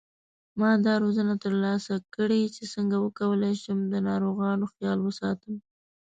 ما 0.59 0.71
دا 0.85 0.93
روزنه 1.03 1.33
تر 1.43 1.53
لاسه 1.63 1.93
کړې 2.15 2.41
چې 2.55 2.63
څنګه 2.73 2.95
وکولای 3.05 3.53
شم 3.63 3.79
د 3.87 3.95
ناروغانو 4.07 4.65
خیال 4.73 4.99
وساتم 5.03 5.55